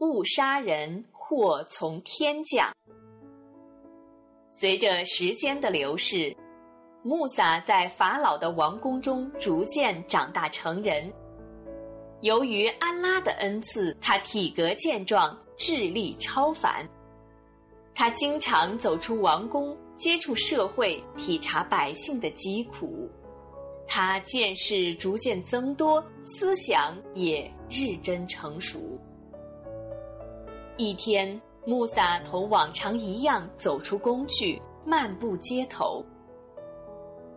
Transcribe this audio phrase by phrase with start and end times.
[0.00, 2.74] 勿杀人，祸从天降。
[4.50, 6.34] 随着时间的流逝，
[7.02, 11.12] 穆萨在法老的王宫中逐渐长大成人。
[12.22, 16.88] 由于安拉的恩赐，他体格健壮，智力超凡。
[17.94, 23.06] 他经常走出王宫，接触社会，体察百姓的疾苦。
[23.86, 28.98] 他见识逐渐增多，思想也日臻成熟。
[30.80, 36.02] 一天，穆萨同往常一样走出宫去，漫步街头。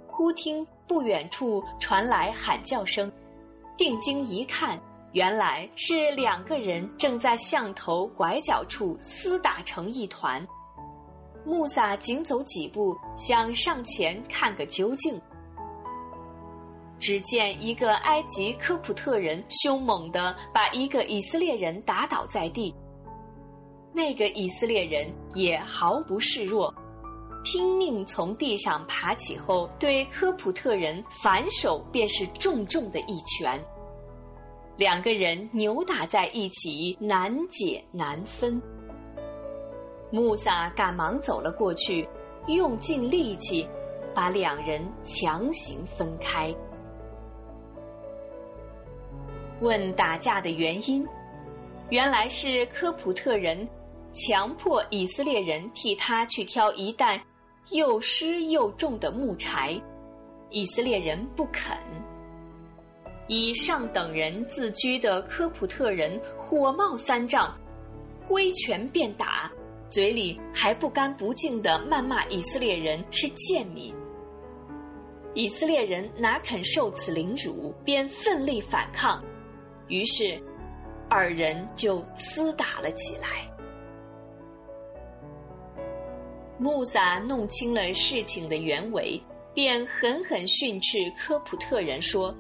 [0.08, 3.12] 忽听不远处传来喊叫声，
[3.76, 4.80] 定睛一看，
[5.12, 10.42] 原来是两个人正在巷头拐角处厮打成一团。
[11.46, 15.22] 穆萨紧走几步，想上前看个究竟。
[16.98, 22.74] 只见一个埃及科普特人凶猛地把一个以色列人打倒在地。
[23.94, 26.74] 那个以色列人也毫不示弱，
[27.44, 33.64] 拼命从地上爬起后，对科普特人反手便是重重的一拳。
[34.78, 38.60] 两个人扭打在一起，难解难分。
[40.10, 42.10] 穆萨赶忙走了过去，
[42.48, 43.68] 用尽力气
[44.16, 46.52] 把两人强行分开。
[49.62, 51.08] 问打架的原因，
[51.90, 53.70] 原来是科普特人。
[54.14, 57.20] 强迫以色列人替他去挑一担
[57.72, 59.82] 又湿又重的木柴，
[60.52, 61.76] 以色列人不肯。
[63.28, 67.58] 以上等人自居的科普特人火冒三丈，
[68.28, 69.52] 挥拳便打，
[69.90, 73.96] 嘴里还不干不净的谩骂以色列人是贱民。
[75.34, 79.24] 以色列人哪肯受此凌辱，便奋力反抗，
[79.88, 80.40] 于是
[81.10, 83.50] 二人就厮打了起来。
[86.64, 89.22] 穆萨弄清了事情的原委，
[89.54, 92.34] 便狠狠训斥科普特人说：“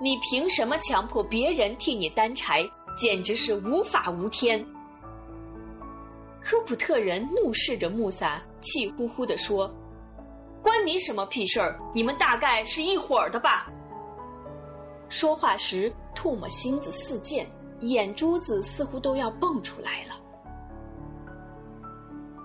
[0.00, 2.62] 你凭什么强迫别人替你担柴？
[2.96, 4.64] 简直是无法无天！”
[6.40, 9.68] 科普特人怒视着穆萨，气呼呼地说
[10.62, 11.76] ：“关你什么屁事儿？
[11.92, 13.66] 你们大概是一伙儿的吧？”
[15.10, 17.44] 说话时唾沫星子四溅，
[17.80, 20.20] 眼珠子似乎都要蹦出来了。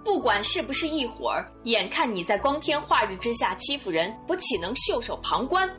[0.09, 5.69] 不管是不是一伙儿，眼看你在光天化日之下欺负人，我岂能袖手旁观？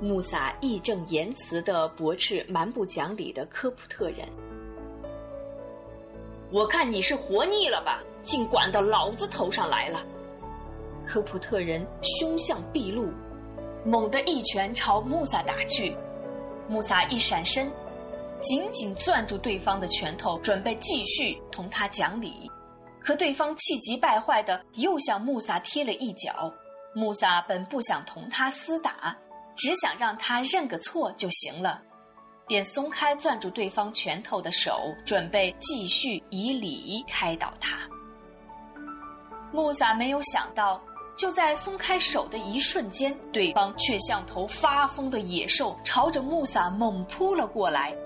[0.00, 4.26] 穆萨义正言辞的驳斥蛮不讲理的科普特人。
[6.50, 10.02] 我看你是活腻了吧，竟管到老子头上来了！
[11.06, 13.12] 科普特人凶相毕露，
[13.84, 15.94] 猛地一拳朝穆萨打去。
[16.70, 17.70] 穆萨一闪身，
[18.40, 22.50] 紧紧攥住对方的拳头，准备继续同他讲理。
[23.08, 26.52] 可对方气急败坏的又向穆萨踢了一脚，
[26.94, 29.16] 穆萨本不想同他厮打，
[29.56, 31.80] 只想让他认个错就行了，
[32.46, 37.78] 便松开攥住对方拳头的手，准备继续以礼开导他。
[39.54, 40.78] 穆萨没有想到，
[41.16, 47.96] 就在松开手的一瞬间，对方却像头发疯的野兽，朝着穆萨猛扑了过来。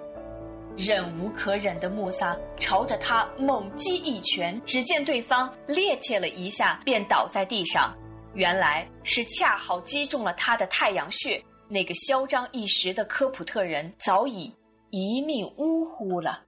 [0.76, 7.96] 忍无可忍的穆萨朝着他猛击一拳，只见对方趔趄了一下，便倒在地上。
[8.34, 11.42] 原来是恰好击中了他的太阳穴。
[11.68, 14.54] 那个嚣张一时的科普特人早已
[14.90, 16.44] 一命呜呼了。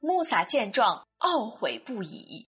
[0.00, 2.46] 穆萨见状，懊悔不已。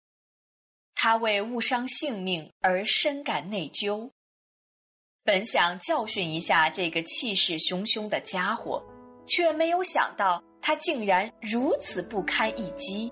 [0.93, 4.11] 他为误伤性命而深感内疚，
[5.23, 8.83] 本想教训一下这个气势汹汹的家伙。
[9.29, 13.09] 却没有想到，他竟然如此不堪一击。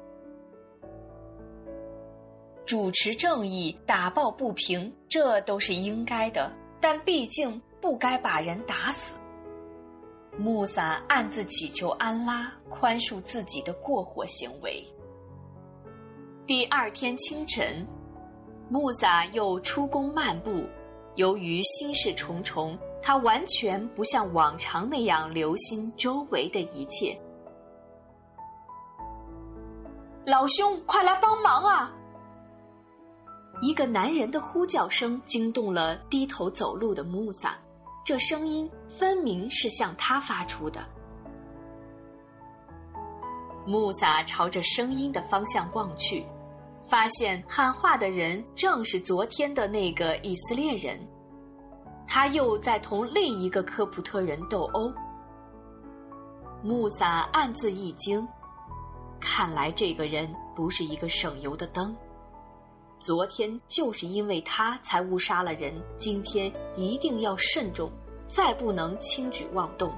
[2.66, 6.52] 主持正义，打抱不平，这都是应该的，
[6.82, 9.16] 但毕竟不该把人打死。
[10.38, 14.86] 穆萨暗自祈求安拉宽恕自己的过火行为。
[16.46, 17.88] 第二天清晨，
[18.70, 20.64] 穆萨又出宫漫步，
[21.16, 22.78] 由于心事重重。
[23.02, 27.18] 他完全不像往常那样留心周围的一切。
[30.26, 31.94] 老兄，快来帮忙啊！
[33.62, 37.58] 一个男人的呼叫声惊动了低头走路的穆萨，
[38.06, 40.86] 这声音分明是向他发出的。
[43.66, 46.26] 穆萨朝着声音的方向望去，
[46.90, 51.00] 发现喊话的人正是昨天的那个以色列人。
[52.08, 54.92] 他又在同另一个科普特人斗殴。
[56.64, 58.26] 穆萨暗自一惊，
[59.20, 61.96] 看来这个人不是一个省油的灯。
[62.98, 67.92] 昨天就是因为他才误杀了人，今天一定要慎重，
[68.28, 69.94] 再不能轻举妄动。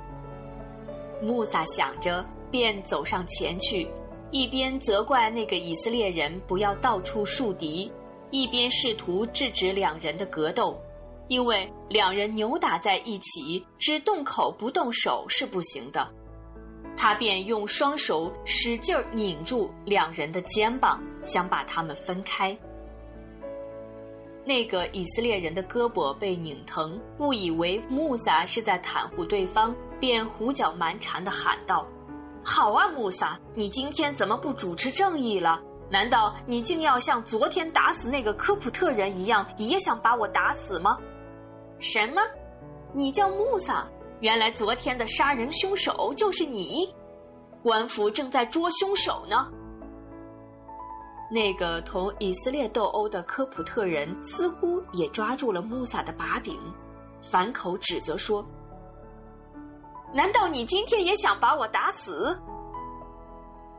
[1.21, 3.89] 穆萨想着，便走上前去，
[4.31, 7.89] 一边责怪那个以色列人不要到处树敌，
[8.31, 10.77] 一边试图制止两人的格斗，
[11.29, 16.05] 因为两人扭打在一起，只动口不动手是不行的。
[16.97, 22.57] 他便用双手使劲拧住两人的肩膀，想把他们分开。
[24.43, 31.87] 那个以色列人的胳膊被拧疼，误以为穆萨是在袒护对方，便胡搅蛮缠地喊道
[32.43, 35.61] ：“好啊，穆萨，你今天怎么不主持正义了？
[35.91, 40.97] 难道你竟要像昨天打死那个科普特人一样，也想把我打死吗？”
[41.79, 42.21] 什么？
[42.93, 43.87] 你叫穆萨？
[44.19, 46.93] 原来昨天的杀人凶手就是你？
[47.63, 49.49] 官府正在捉凶手呢。
[51.31, 56.57] 那个同以色列斗殴的科普特人似乎也抓住了穆萨的把柄，
[57.31, 58.43] 反口指责说
[60.11, 62.35] ：“难道你今天也想把我打死？”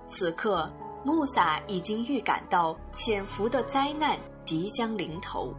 [0.07, 0.71] 此刻，
[1.05, 5.53] 穆萨已经预感到潜伏的灾难即将临头，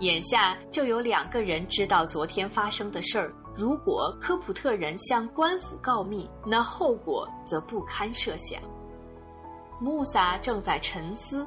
[0.00, 3.32] 眼下就有两个人知道昨天发生的事儿。
[3.54, 8.60] 如果科普特人向官府告密，那后果则不堪设想。
[9.78, 11.46] 穆萨正在沉思，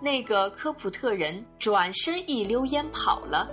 [0.00, 3.46] 那个科普特人转身一溜烟跑了。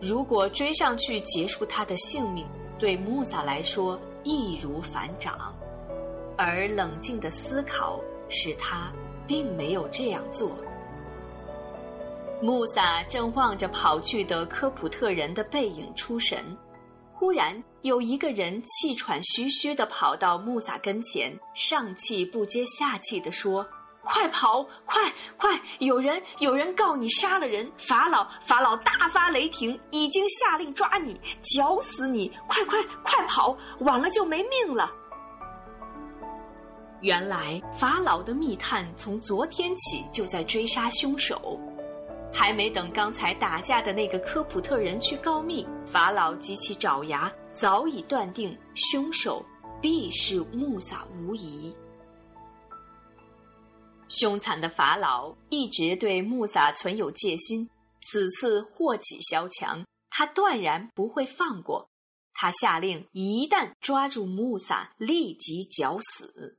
[0.00, 2.46] 如果追上去结束他的性命，
[2.78, 5.34] 对穆萨来说易如反掌；
[6.36, 8.92] 而冷静的思考使他
[9.26, 10.50] 并没有这样做。
[12.42, 16.44] 穆萨正望着跑去的科普特人的背影出神。
[17.12, 23.64] 忽然，有一个人气喘吁吁地跑到穆萨跟前，上气不接下气地说
[24.02, 25.00] ：“快跑，快
[25.36, 25.56] 快！
[25.78, 27.70] 有人，有人告你杀了人！
[27.76, 32.28] 法老，法老大发雷霆，已经下令抓你，绞死你！
[32.48, 34.90] 快快快跑，晚了就没命了！”
[37.02, 41.56] 原来，法老的密探从昨天起就在追杀凶手。
[42.32, 49.44] 还没等刚才打架的那个科普特人去告密，法老及其爪牙早已断定凶手
[49.80, 51.74] 必是穆萨无疑。
[54.08, 57.68] 凶残的法老一直对穆萨存有戒心，
[58.02, 61.88] 此次祸起萧墙，他断然不会放过。
[62.34, 66.56] 他下令，一旦抓住穆萨，立即绞死。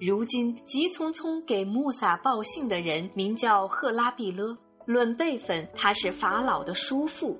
[0.00, 4.56] 如今急匆匆给穆萨报信的人名叫赫拉毕勒，
[4.86, 7.38] 论辈分他是法老的叔父。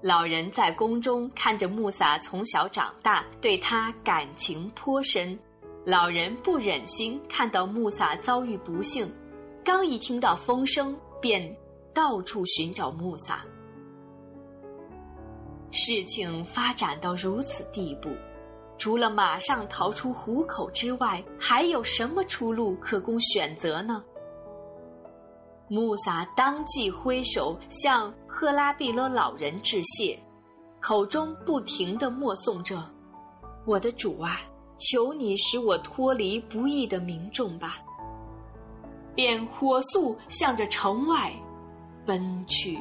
[0.00, 5.36] 老人在宫中看着穆萨从小长大，对他感情颇深。
[5.84, 9.12] 老人不忍心看到穆萨遭遇不幸，
[9.64, 11.56] 刚一听到风声，便
[11.92, 13.44] 到处寻找穆萨。
[15.72, 18.10] 事情发展到如此地步。
[18.82, 24.02] 除了马上逃出虎口之外，还有什么出路可供选择呢？
[25.68, 30.20] 穆萨当即挥手向赫拉毕勒老人致谢，
[30.80, 32.84] 口中不停的默诵着
[33.64, 34.40] ：“我的主啊，
[34.78, 37.76] 求你使我脱离不义的民众吧。”
[39.14, 41.32] 便火速向着城外
[42.04, 42.76] 奔去。